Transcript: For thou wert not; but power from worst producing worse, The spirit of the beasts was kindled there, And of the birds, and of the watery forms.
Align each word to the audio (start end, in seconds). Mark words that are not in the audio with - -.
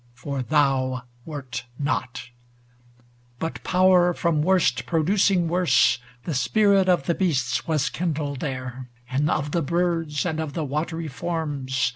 For 0.15 0.41
thou 0.41 1.03
wert 1.25 1.65
not; 1.77 2.31
but 3.37 3.63
power 3.63 4.15
from 4.15 4.41
worst 4.41 4.87
producing 4.87 5.47
worse, 5.47 5.99
The 6.23 6.33
spirit 6.33 6.89
of 6.89 7.05
the 7.05 7.13
beasts 7.13 7.67
was 7.67 7.91
kindled 7.91 8.39
there, 8.39 8.89
And 9.11 9.29
of 9.29 9.51
the 9.51 9.61
birds, 9.61 10.25
and 10.25 10.39
of 10.39 10.53
the 10.53 10.65
watery 10.65 11.07
forms. 11.07 11.89